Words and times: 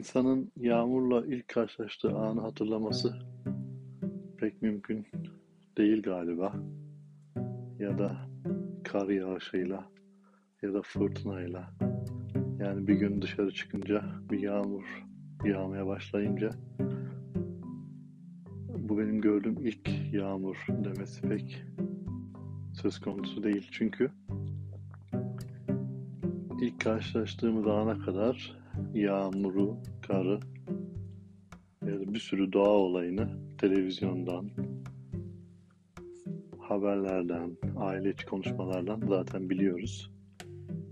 İnsanın 0.00 0.52
yağmurla 0.56 1.26
ilk 1.26 1.48
karşılaştığı 1.48 2.10
anı 2.10 2.40
hatırlaması 2.40 3.14
pek 4.38 4.62
mümkün 4.62 5.06
değil 5.78 6.02
galiba. 6.02 6.54
Ya 7.78 7.98
da 7.98 8.16
kar 8.84 9.08
yağışıyla 9.08 9.90
ya 10.62 10.74
da 10.74 10.82
fırtınayla. 10.82 11.70
Yani 12.58 12.86
bir 12.86 12.94
gün 12.94 13.22
dışarı 13.22 13.50
çıkınca 13.50 14.04
bir 14.30 14.38
yağmur 14.38 15.04
yağmaya 15.44 15.86
başlayınca 15.86 16.50
bu 18.88 18.98
benim 18.98 19.20
gördüğüm 19.20 19.66
ilk 19.66 19.90
yağmur 20.12 20.66
demesi 20.68 21.22
pek 21.22 21.64
söz 22.82 23.00
konusu 23.00 23.42
değil. 23.42 23.68
Çünkü 23.72 24.10
ilk 26.60 26.80
karşılaştığımız 26.80 27.66
ana 27.66 27.98
kadar 27.98 28.59
yağmuru, 28.94 29.76
karı 30.06 30.40
ya 31.86 32.00
da 32.00 32.14
bir 32.14 32.18
sürü 32.18 32.52
doğa 32.52 32.68
olayını 32.68 33.28
televizyondan, 33.58 34.50
haberlerden, 36.58 37.56
aile 37.76 38.10
içi 38.10 38.26
konuşmalardan 38.26 39.02
zaten 39.08 39.50
biliyoruz. 39.50 40.10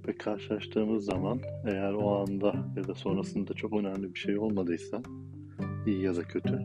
Ve 0.09 0.16
karşılaştığımız 0.16 1.05
zaman 1.05 1.41
eğer 1.65 1.93
o 1.93 2.16
anda 2.16 2.55
ya 2.77 2.88
da 2.88 2.95
sonrasında 2.95 3.55
çok 3.55 3.73
önemli 3.73 4.15
bir 4.15 4.19
şey 4.19 4.38
olmadıysa 4.38 5.02
iyi 5.87 6.02
ya 6.02 6.16
da 6.16 6.23
kötü 6.23 6.60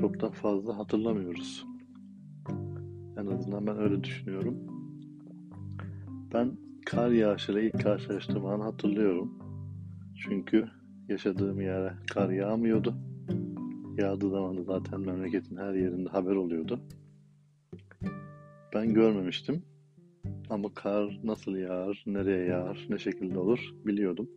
çok 0.00 0.20
da 0.20 0.30
fazla 0.30 0.78
hatırlamıyoruz. 0.78 1.64
En 3.18 3.26
azından 3.26 3.66
ben 3.66 3.78
öyle 3.78 4.04
düşünüyorum. 4.04 4.56
Ben 6.34 6.56
kar 6.86 7.10
yağışıyla 7.10 7.60
ilk 7.60 7.82
karşılaştığım 7.82 8.46
anı 8.46 8.62
hatırlıyorum. 8.62 9.49
Çünkü 10.22 10.68
yaşadığım 11.08 11.60
yere 11.60 11.92
kar 12.10 12.30
yağmıyordu. 12.30 12.94
Yağdığı 13.98 14.30
zaman 14.30 14.56
da 14.56 14.62
zaten 14.62 15.00
memleketin 15.00 15.56
her 15.56 15.74
yerinde 15.74 16.08
haber 16.08 16.34
oluyordu. 16.34 16.80
Ben 18.74 18.94
görmemiştim. 18.94 19.62
Ama 20.50 20.74
kar 20.74 21.20
nasıl 21.24 21.56
yağar, 21.56 22.04
nereye 22.06 22.44
yağar, 22.46 22.86
ne 22.88 22.98
şekilde 22.98 23.38
olur 23.38 23.60
biliyordum. 23.86 24.30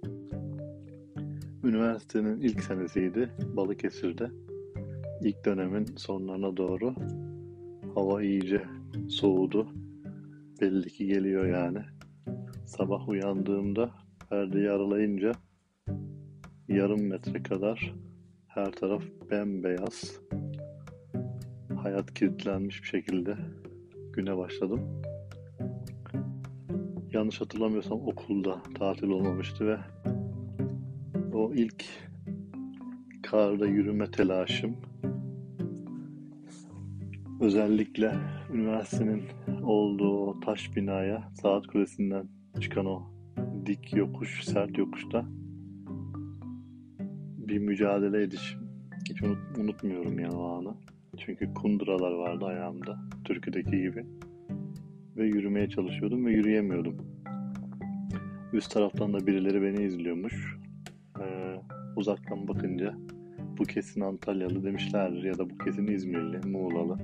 Üniversitenin 1.63 2.41
ilk 2.41 2.63
senesiydi 2.63 3.29
Balıkesir'de. 3.55 4.31
İlk 5.21 5.45
dönemin 5.45 5.85
sonlarına 5.85 6.57
doğru 6.57 6.95
hava 7.95 8.23
iyice 8.23 8.63
soğudu. 9.09 9.67
Belli 10.61 10.89
ki 10.89 11.07
geliyor 11.07 11.45
yani. 11.45 11.79
Sabah 12.65 13.09
uyandığımda 13.09 13.91
perdeyi 14.29 14.69
aralayınca 14.69 15.31
yarım 16.73 17.07
metre 17.07 17.43
kadar 17.43 17.93
her 18.47 18.71
taraf 18.71 19.03
bembeyaz. 19.31 20.19
Hayat 21.75 22.13
kilitlenmiş 22.13 22.81
bir 22.83 22.87
şekilde 22.87 23.37
güne 24.13 24.37
başladım. 24.37 25.01
Yanlış 27.11 27.41
hatırlamıyorsam 27.41 28.07
okulda 28.07 28.61
tatil 28.79 29.07
olmamıştı 29.07 29.67
ve 29.67 29.77
o 31.33 31.53
ilk 31.53 31.85
karda 33.23 33.65
yürüme 33.65 34.11
telaşım 34.11 34.77
özellikle 37.41 38.15
üniversitenin 38.53 39.23
olduğu 39.63 40.39
taş 40.39 40.75
binaya 40.75 41.31
saat 41.41 41.67
kulesinden 41.67 42.27
çıkan 42.61 42.85
o 42.85 43.03
dik 43.65 43.93
yokuş, 43.93 44.43
sert 44.43 44.77
yokuşta 44.77 45.25
bir 47.53 47.59
mücadele 47.59 48.23
edişim. 48.23 48.59
Hiç 49.09 49.23
unut, 49.23 49.57
unutmuyorum 49.57 50.19
yani 50.19 50.35
o 50.35 50.43
anı. 50.43 50.73
Çünkü 51.17 51.53
kunduralar 51.53 52.11
vardı 52.11 52.45
ayağımda, 52.45 52.99
türküdeki 53.25 53.81
gibi. 53.81 54.05
Ve 55.17 55.25
yürümeye 55.25 55.69
çalışıyordum 55.69 56.25
ve 56.25 56.31
yürüyemiyordum. 56.31 56.97
Üst 58.53 58.71
taraftan 58.71 59.13
da 59.13 59.27
birileri 59.27 59.61
beni 59.61 59.85
izliyormuş. 59.85 60.57
Ee, 61.19 61.55
uzaktan 61.95 62.47
bakınca 62.47 62.93
bu 63.57 63.63
kesin 63.63 64.01
Antalyalı 64.01 64.63
demişlerdir 64.63 65.23
ya 65.23 65.37
da 65.37 65.49
bu 65.49 65.57
kesin 65.57 65.87
İzmirli, 65.87 66.47
Muğlalı. 66.47 66.97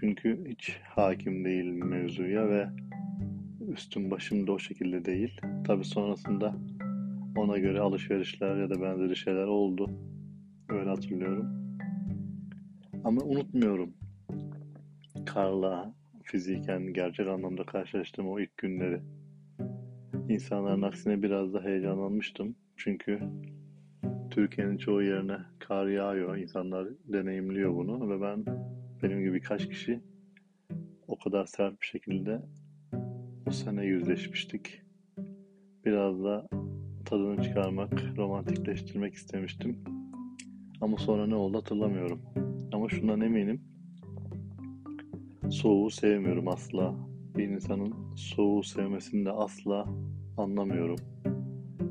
Çünkü 0.00 0.44
hiç 0.48 0.80
hakim 0.82 1.44
değil 1.44 1.72
mevzuya 1.72 2.48
ve 2.48 2.68
üstüm 3.72 4.10
başım 4.10 4.46
da 4.46 4.52
o 4.52 4.58
şekilde 4.58 5.04
değil. 5.04 5.40
Tabi 5.66 5.84
sonrasında 5.84 6.56
ona 7.36 7.58
göre 7.58 7.80
alışverişler 7.80 8.56
ya 8.56 8.70
da 8.70 8.82
benzeri 8.82 9.16
şeyler 9.16 9.46
oldu. 9.46 9.90
Öyle 10.68 10.88
hatırlıyorum. 10.88 11.46
Ama 13.04 13.20
unutmuyorum. 13.22 13.94
Karla 15.26 15.94
fiziken 16.22 16.92
gerçek 16.92 17.28
anlamda 17.28 17.64
karşılaştığım 17.64 18.28
o 18.28 18.40
ilk 18.40 18.56
günleri. 18.56 19.00
İnsanların 20.28 20.82
aksine 20.82 21.22
biraz 21.22 21.54
da 21.54 21.62
heyecanlanmıştım. 21.64 22.56
Çünkü 22.76 23.20
Türkiye'nin 24.30 24.76
çoğu 24.76 25.02
yerine 25.02 25.36
kar 25.58 25.86
yağıyor. 25.86 26.36
İnsanlar 26.36 26.88
deneyimliyor 27.04 27.74
bunu 27.74 28.10
ve 28.10 28.20
ben 28.20 28.44
benim 29.02 29.20
gibi 29.20 29.34
birkaç 29.34 29.68
kişi 29.68 30.00
o 31.08 31.18
kadar 31.18 31.46
sert 31.46 31.80
bir 31.80 31.86
şekilde 31.86 32.42
o 33.46 33.50
sene 33.50 33.84
yüzleşmiştik. 33.84 34.82
Biraz 35.84 36.24
da 36.24 36.48
tadını 37.10 37.42
çıkarmak, 37.42 37.90
romantikleştirmek 38.16 39.14
istemiştim. 39.14 39.78
Ama 40.80 40.96
sonra 40.96 41.26
ne 41.26 41.34
oldu 41.34 41.58
hatırlamıyorum. 41.58 42.20
Ama 42.72 42.88
şundan 42.88 43.20
eminim. 43.20 43.60
Soğuğu 45.50 45.90
sevmiyorum 45.90 46.48
asla. 46.48 46.94
Bir 47.36 47.48
insanın 47.48 47.94
soğuğu 48.16 48.62
sevmesini 48.62 49.26
de 49.26 49.30
asla 49.30 49.86
anlamıyorum. 50.36 50.96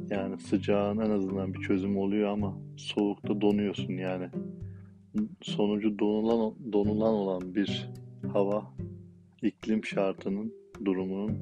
Yani 0.09 0.39
sıcağın 0.39 0.99
en 0.99 1.09
azından 1.09 1.53
bir 1.53 1.59
çözüm 1.59 1.97
oluyor 1.97 2.29
ama 2.29 2.57
soğukta 2.77 3.41
donuyorsun 3.41 3.93
yani. 3.93 4.29
Sonucu 5.41 5.99
donulan, 5.99 6.53
donulan 6.73 7.13
olan 7.13 7.55
bir 7.55 7.89
hava 8.33 8.73
iklim 9.41 9.85
şartının 9.85 10.53
durumunun 10.85 11.37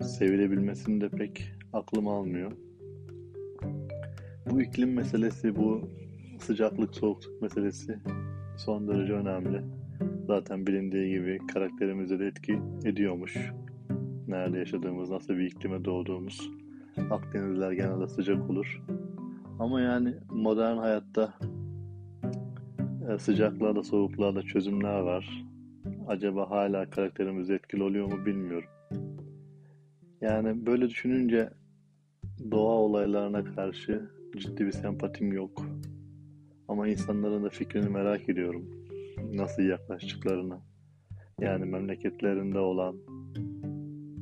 sevilebilmesini 0.00 1.00
de 1.00 1.08
pek 1.08 1.52
aklım 1.72 2.08
almıyor. 2.08 2.67
Bu 4.50 4.62
iklim 4.62 4.94
meselesi, 4.94 5.56
bu 5.56 5.88
sıcaklık 6.38 6.94
soğukluk 6.94 7.42
meselesi 7.42 7.98
son 8.56 8.88
derece 8.88 9.12
önemli. 9.12 9.62
Zaten 10.26 10.66
bilindiği 10.66 11.10
gibi 11.10 11.38
karakterimize 11.46 12.18
de 12.18 12.26
etki 12.26 12.58
ediyormuş. 12.84 13.36
Nerede 14.28 14.58
yaşadığımız, 14.58 15.10
nasıl 15.10 15.34
bir 15.34 15.46
iklime 15.46 15.84
doğduğumuz. 15.84 16.50
Akdenizler 17.10 17.72
genelde 17.72 18.08
sıcak 18.08 18.50
olur. 18.50 18.82
Ama 19.58 19.80
yani 19.80 20.14
modern 20.30 20.76
hayatta 20.76 21.34
e, 23.08 23.18
sıcaklığa 23.18 23.76
da 23.76 23.82
soğukluğa 23.82 24.34
da 24.34 24.42
çözümler 24.42 25.00
var. 25.00 25.44
Acaba 26.06 26.50
hala 26.50 26.90
karakterimiz 26.90 27.50
etkili 27.50 27.82
oluyor 27.82 28.12
mu 28.12 28.26
bilmiyorum. 28.26 28.68
Yani 30.20 30.66
böyle 30.66 30.88
düşününce 30.88 31.50
doğa 32.50 32.72
olaylarına 32.74 33.44
karşı 33.44 34.17
ciddi 34.36 34.66
bir 34.66 34.72
sempatim 34.72 35.32
yok. 35.32 35.66
Ama 36.68 36.88
insanların 36.88 37.44
da 37.44 37.48
fikrini 37.48 37.88
merak 37.88 38.28
ediyorum. 38.28 38.70
Nasıl 39.32 39.62
yaklaştıklarını. 39.62 40.60
Yani 41.40 41.64
memleketlerinde 41.64 42.58
olan 42.58 42.96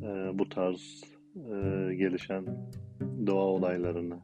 e, 0.03 0.39
bu 0.39 0.49
tarz 0.49 1.05
e, 1.37 1.51
gelişen 1.95 2.47
doğa 3.27 3.45
olaylarını, 3.45 4.21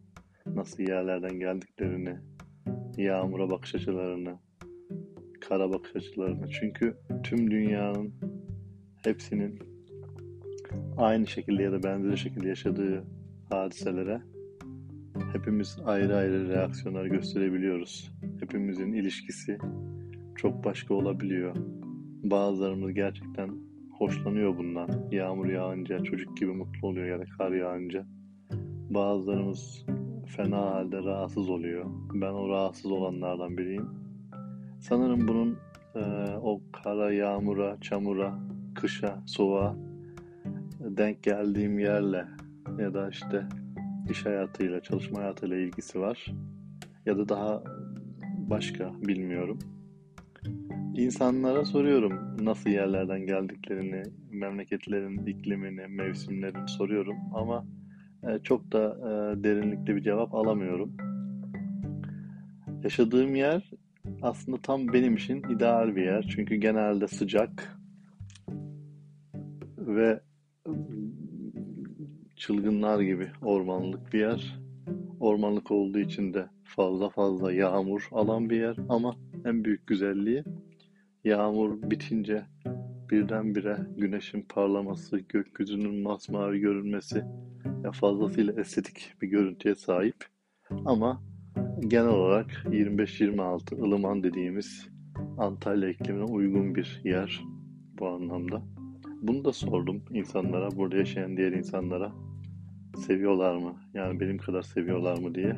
nasıl 0.47 0.83
yerlerden 0.83 1.41
geldiklerini, 1.41 2.17
yağmura 2.97 3.51
bakış 3.51 3.75
açılarını, 3.75 4.39
kara 5.41 5.73
bakış 5.73 5.97
açılarını. 5.97 6.49
Çünkü 6.49 6.97
tüm 7.23 7.51
dünyanın 7.51 8.15
hepsinin 9.05 9.59
aynı 10.97 11.27
şekilde 11.27 11.63
ya 11.63 11.73
da 11.73 11.83
benzeri 11.83 12.19
şekilde 12.19 12.49
yaşadığı 12.49 13.05
hadiselere 13.51 14.23
hepimiz 15.33 15.79
ayrı 15.85 16.17
ayrı 16.17 16.49
reaksiyonlar 16.49 17.07
gösterebiliyoruz. 17.07 18.13
Hepimizin 18.41 18.93
ilişkisi 18.93 19.59
çok 20.37 20.65
başka 20.65 20.95
olabiliyor. 20.95 21.57
Bazılarımız 22.23 22.95
gerçekten 22.95 23.51
hoşlanıyor 23.91 24.59
bundan. 24.59 24.89
Yağmur 25.11 25.47
yağınca 25.47 25.99
çocuk 25.99 26.37
gibi 26.37 26.53
mutlu 26.53 26.89
oluyor 26.89 27.07
ya 27.07 27.19
da 27.19 27.25
kar 27.39 27.53
yağınca. 27.53 28.07
Bazılarımız 28.91 29.87
fena 30.37 30.61
halde 30.61 30.99
rahatsız 30.99 31.51
oluyor. 31.51 31.85
Ben 32.15 32.33
o 32.33 32.49
rahatsız 32.49 32.91
olanlardan 32.91 33.59
biriyim. 33.59 33.87
Sanırım 34.81 35.29
bunun 35.29 35.59
e, 35.95 36.01
o 36.43 36.61
kara, 36.73 37.13
yağmura, 37.13 37.81
çamura, 37.81 38.39
kışa, 38.75 39.23
soğuğa 39.27 39.77
denk 40.81 41.23
geldiğim 41.23 41.79
yerle 41.79 42.25
ya 42.79 42.95
da 42.95 43.09
işte 43.09 43.47
iş 44.11 44.27
hayatıyla, 44.27 44.81
çalışma 44.81 45.19
hayatıyla 45.19 45.57
ilgisi 45.57 46.01
var. 46.01 46.27
Ya 47.07 47.19
da 47.19 47.29
daha 47.29 47.63
başka 48.51 48.93
bilmiyorum. 49.03 49.59
İnsanlara 50.95 51.65
soruyorum 51.65 52.37
nasıl 52.45 52.71
yerlerden 52.71 53.27
geldiklerini, 53.27 54.03
memleketlerin 54.31 55.27
iklimini, 55.27 55.87
mevsimlerini 55.87 56.69
soruyorum 56.69 57.17
ama 57.35 57.67
e, 58.23 58.39
çok 58.39 58.73
da 58.73 58.97
e, 58.99 59.45
derinlikli 59.45 59.97
bir 59.97 60.03
cevap 60.03 60.35
alamıyorum. 60.35 60.97
Yaşadığım 62.85 63.35
yer 63.35 63.71
aslında 64.23 64.59
tam 64.63 64.93
benim 64.93 65.15
için 65.15 65.43
ideal 65.43 65.97
bir 65.97 66.05
yer. 66.05 66.23
Çünkü 66.37 66.55
genelde 66.55 67.09
sıcak 67.09 67.79
ve 69.79 70.21
çılgınlar 72.43 73.01
gibi 73.01 73.31
ormanlık 73.43 74.13
bir 74.13 74.21
yer. 74.21 74.59
Ormanlık 75.21 75.71
olduğu 75.71 75.99
için 75.99 76.35
de 76.35 76.47
fazla 76.65 77.09
fazla 77.09 77.53
yağmur 77.53 78.09
alan 78.13 78.51
bir 78.51 78.61
yer 78.61 78.77
ama 78.89 79.17
en 79.45 79.65
büyük 79.65 79.87
güzelliği 79.87 80.45
yağmur 81.25 81.91
bitince 81.91 82.45
birdenbire 83.11 83.79
güneşin 83.97 84.43
parlaması, 84.43 85.19
gökyüzünün 85.19 86.03
masmavi 86.03 86.61
görünmesi 86.61 87.25
ya 87.85 87.93
fazlasıyla 87.93 88.53
estetik 88.53 89.15
bir 89.23 89.29
görüntüye 89.29 89.75
sahip. 89.75 90.17
Ama 90.85 91.23
genel 91.89 92.09
olarak 92.09 92.51
25-26 92.67 93.83
ılıman 93.83 94.23
dediğimiz 94.23 94.89
Antalya 95.39 95.89
iklimine 95.89 96.25
uygun 96.25 96.75
bir 96.75 97.01
yer 97.05 97.43
bu 97.99 98.09
anlamda. 98.09 98.63
Bunu 99.23 99.45
da 99.45 99.53
sordum 99.53 100.03
insanlara, 100.11 100.71
burada 100.77 100.97
yaşayan 100.97 101.37
diğer 101.37 101.53
insanlara. 101.53 102.13
Seviyorlar 103.07 103.57
mı? 103.57 103.77
Yani 103.95 104.21
benim 104.21 104.39
kadar 104.39 104.63
seviyorlar 104.63 105.19
mı 105.19 105.35
diye. 105.35 105.57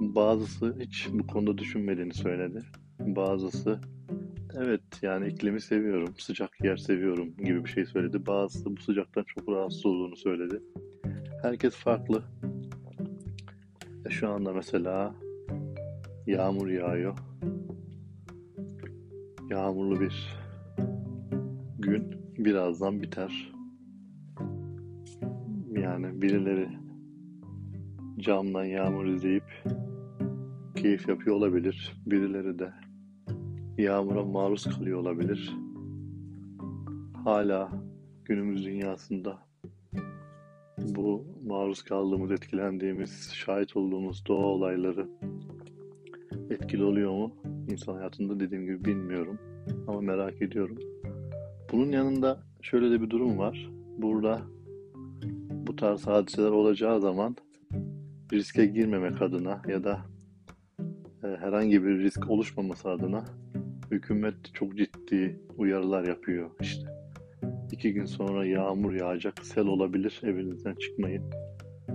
Bazısı 0.00 0.76
hiç 0.80 1.08
bu 1.12 1.26
konuda 1.26 1.58
düşünmediğini 1.58 2.14
söyledi. 2.14 2.62
Bazısı 3.00 3.80
evet 4.54 4.82
yani 5.02 5.28
iklimi 5.28 5.60
seviyorum, 5.60 6.14
sıcak 6.18 6.64
yer 6.64 6.76
seviyorum 6.76 7.36
gibi 7.36 7.64
bir 7.64 7.70
şey 7.70 7.86
söyledi. 7.86 8.26
Bazısı 8.26 8.76
bu 8.76 8.80
sıcaktan 8.80 9.24
çok 9.24 9.48
rahatsız 9.48 9.86
olduğunu 9.86 10.16
söyledi. 10.16 10.62
Herkes 11.42 11.74
farklı. 11.74 12.22
E 14.06 14.10
şu 14.10 14.28
anda 14.28 14.52
mesela 14.52 15.14
yağmur 16.26 16.68
yağıyor. 16.68 17.18
Yağmurlu 19.50 20.00
bir 20.00 20.37
birazdan 22.38 23.02
biter. 23.02 23.52
Yani 25.70 26.22
birileri 26.22 26.68
camdan 28.18 28.64
yağmur 28.64 29.06
izleyip 29.06 29.64
keyif 30.76 31.08
yapıyor 31.08 31.36
olabilir. 31.36 32.02
Birileri 32.06 32.58
de 32.58 32.72
yağmura 33.78 34.24
maruz 34.24 34.64
kalıyor 34.64 34.98
olabilir. 34.98 35.56
Hala 37.24 37.70
günümüz 38.24 38.64
dünyasında 38.64 39.38
bu 40.78 41.26
maruz 41.46 41.82
kaldığımız, 41.82 42.30
etkilendiğimiz, 42.30 43.30
şahit 43.34 43.76
olduğumuz 43.76 44.26
doğa 44.26 44.46
olayları 44.46 45.08
etkili 46.50 46.84
oluyor 46.84 47.12
mu? 47.12 47.32
İnsan 47.70 47.94
hayatında 47.94 48.40
dediğim 48.40 48.64
gibi 48.64 48.84
bilmiyorum 48.84 49.38
ama 49.86 50.00
merak 50.00 50.42
ediyorum. 50.42 50.78
Bunun 51.72 51.92
yanında 51.92 52.42
şöyle 52.62 52.90
de 52.90 53.00
bir 53.00 53.10
durum 53.10 53.38
var. 53.38 53.70
Burada 53.98 54.42
bu 55.50 55.76
tarz 55.76 56.06
hadiseler 56.06 56.50
olacağı 56.50 57.00
zaman 57.00 57.36
riske 58.32 58.66
girmemek 58.66 59.22
adına 59.22 59.62
ya 59.68 59.84
da 59.84 60.00
e, 61.24 61.26
herhangi 61.26 61.84
bir 61.84 61.98
risk 61.98 62.30
oluşmaması 62.30 62.90
adına 62.90 63.24
hükümet 63.90 64.54
çok 64.54 64.76
ciddi 64.76 65.40
uyarılar 65.56 66.08
yapıyor 66.08 66.50
işte. 66.60 66.88
İki 67.72 67.92
gün 67.92 68.04
sonra 68.04 68.46
yağmur 68.46 68.92
yağacak, 68.92 69.46
sel 69.46 69.66
olabilir, 69.66 70.20
evinizden 70.24 70.74
çıkmayın. 70.74 71.24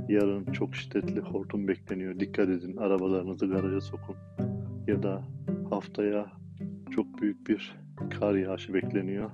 Yarın 0.09 0.45
çok 0.45 0.75
şiddetli 0.75 1.19
hortum 1.19 1.67
bekleniyor, 1.67 2.19
dikkat 2.19 2.49
edin, 2.49 2.77
arabalarınızı 2.77 3.47
garaja 3.47 3.81
sokun. 3.81 4.15
Ya 4.87 5.03
da 5.03 5.23
haftaya 5.69 6.31
çok 6.91 7.21
büyük 7.21 7.47
bir 7.47 7.75
kar 8.19 8.35
yağışı 8.35 8.73
bekleniyor. 8.73 9.31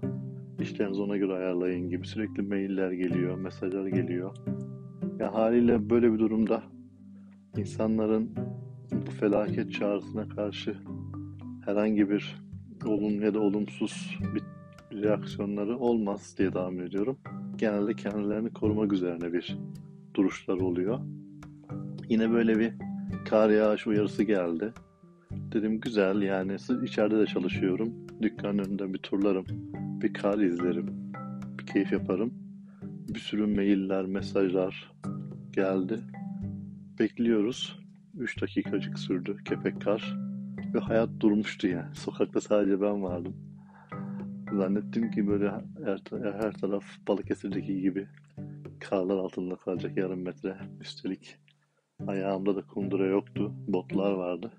İşlerinizi 0.60 1.02
ona 1.02 1.18
göre 1.18 1.34
ayarlayın 1.34 1.90
gibi 1.90 2.08
sürekli 2.08 2.42
mailler 2.42 2.92
geliyor, 2.92 3.38
mesajlar 3.38 3.88
geliyor. 3.88 4.36
Ya 5.20 5.34
haliyle 5.34 5.90
böyle 5.90 6.14
bir 6.14 6.20
durumda 6.20 6.64
insanların 7.58 8.30
bu 8.92 9.12
felaket 9.12 9.74
çağrısına 9.74 10.30
karşı 10.30 10.78
herhangi 11.66 12.10
bir 12.10 12.36
olumlu 12.86 13.26
ya 13.26 13.34
da 13.34 13.40
olumsuz 13.40 14.18
bir 14.36 14.44
reaksiyonları 15.04 15.78
olmaz 15.78 16.36
diye 16.38 16.52
tahmin 16.52 16.86
ediyorum. 16.86 17.18
Genelde 17.58 17.94
kendilerini 17.94 18.54
korumak 18.54 18.94
üzerine 18.94 19.34
bir 19.34 19.58
duruşlar 20.14 20.58
oluyor. 20.58 21.00
Yine 22.10 22.32
böyle 22.32 22.60
bir 22.60 22.74
kar 23.30 23.50
yağış 23.50 23.88
uyarısı 23.88 24.24
geldi. 24.24 24.74
Dedim 25.32 25.80
güzel 25.80 26.22
yani 26.22 26.56
içeride 26.84 27.20
de 27.20 27.26
çalışıyorum. 27.26 28.09
Dükkanın 28.22 28.58
önünde 28.58 28.94
bir 28.94 28.98
turlarım, 28.98 29.46
bir 30.02 30.14
kar 30.14 30.40
izlerim, 30.40 31.14
bir 31.60 31.66
keyif 31.66 31.92
yaparım. 31.92 32.34
Bir 33.10 33.20
sürü 33.20 33.46
mailler, 33.46 34.06
mesajlar 34.06 34.92
geldi. 35.52 36.00
Bekliyoruz. 37.00 37.80
3 38.18 38.42
dakikacık 38.42 39.00
sürdü 39.00 39.38
kepek 39.46 39.82
kar. 39.82 40.18
Ve 40.74 40.80
hayat 40.80 41.10
durmuştu 41.20 41.68
yani. 41.68 41.96
Sokakta 41.96 42.42
sadece 42.42 42.82
ben 42.82 43.04
vardım. 43.04 43.36
Zannettim 44.54 45.12
ki 45.12 45.28
böyle 45.28 45.52
her, 45.86 46.02
her 46.42 46.52
taraf 46.54 46.84
Balıkesir'deki 47.08 47.82
gibi 47.82 48.08
karlar 48.80 49.18
altında 49.18 49.56
kalacak 49.56 49.98
yarım 49.98 50.22
metre. 50.22 50.58
Üstelik 50.82 51.38
ayağımda 52.08 52.56
da 52.56 52.62
kundura 52.62 53.06
yoktu. 53.06 53.54
Botlar 53.68 54.12
vardı. 54.12 54.52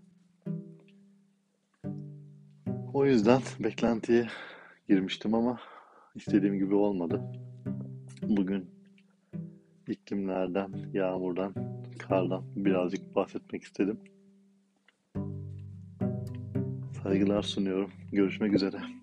O 2.95 3.07
yüzden 3.07 3.43
beklentiye 3.61 4.29
girmiştim 4.89 5.35
ama 5.35 5.61
istediğim 6.15 6.59
gibi 6.59 6.75
olmadı. 6.75 7.23
Bugün 8.23 8.71
iklimlerden, 9.89 10.73
yağmurdan, 10.93 11.55
kardan 11.99 12.43
birazcık 12.57 13.15
bahsetmek 13.15 13.63
istedim. 13.63 14.01
Saygılar 17.03 17.43
sunuyorum. 17.43 17.91
Görüşmek 18.13 18.55
üzere. 18.55 19.00